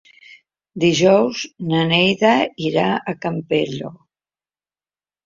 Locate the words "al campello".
3.13-3.93